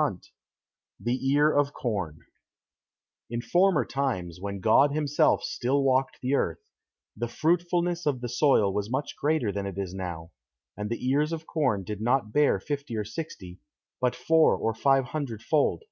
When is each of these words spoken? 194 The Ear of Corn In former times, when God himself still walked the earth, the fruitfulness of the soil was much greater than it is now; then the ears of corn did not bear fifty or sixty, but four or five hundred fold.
194 0.00 0.34
The 1.04 1.28
Ear 1.34 1.52
of 1.52 1.74
Corn 1.74 2.20
In 3.28 3.42
former 3.42 3.84
times, 3.84 4.40
when 4.40 4.60
God 4.60 4.92
himself 4.92 5.42
still 5.42 5.82
walked 5.82 6.20
the 6.22 6.34
earth, 6.34 6.60
the 7.14 7.28
fruitfulness 7.28 8.06
of 8.06 8.22
the 8.22 8.28
soil 8.30 8.72
was 8.72 8.90
much 8.90 9.14
greater 9.14 9.52
than 9.52 9.66
it 9.66 9.76
is 9.76 9.92
now; 9.92 10.30
then 10.74 10.88
the 10.88 11.06
ears 11.10 11.34
of 11.34 11.46
corn 11.46 11.84
did 11.84 12.00
not 12.00 12.32
bear 12.32 12.58
fifty 12.58 12.96
or 12.96 13.04
sixty, 13.04 13.58
but 14.00 14.16
four 14.16 14.56
or 14.56 14.72
five 14.72 15.04
hundred 15.04 15.42
fold. 15.42 15.84